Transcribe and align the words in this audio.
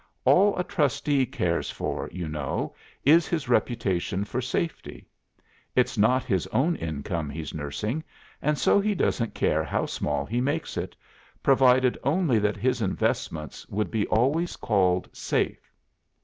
'All 0.25 0.57
a 0.57 0.63
trustee 0.63 1.27
cares 1.27 1.69
for 1.69 2.09
you 2.11 2.27
know, 2.27 2.73
is 3.05 3.27
his 3.27 3.47
reputation 3.47 4.25
for 4.25 4.41
safety. 4.41 5.07
It's 5.75 5.95
not 5.95 6.23
his 6.23 6.47
own 6.47 6.75
income 6.77 7.29
he's 7.29 7.53
nursing, 7.53 8.03
and 8.41 8.57
so 8.57 8.79
he 8.79 8.95
doesn't 8.95 9.35
care 9.35 9.63
how 9.63 9.85
small 9.85 10.25
he 10.25 10.41
makes 10.41 10.75
it, 10.75 10.95
provided 11.43 11.99
only 12.03 12.39
that 12.39 12.57
his 12.57 12.81
investments 12.81 13.69
would 13.69 13.91
be 13.91 14.07
always 14.07 14.55
called 14.55 15.07
safe. 15.15 15.71